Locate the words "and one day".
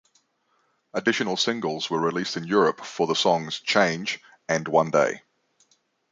4.49-5.21